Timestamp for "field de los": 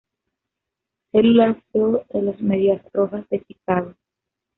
1.71-2.41